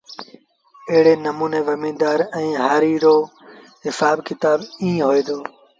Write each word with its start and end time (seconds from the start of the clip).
ايڙي 0.89 1.13
نموٚني 1.25 1.59
زميݩدآر 1.67 2.19
ائيٚݩ 2.35 2.59
هآريٚ 2.63 3.01
رو 3.03 3.15
هسآب 3.83 4.17
ڪتآب 4.27 4.59
هوئي 5.03 5.21
دو 5.27 5.39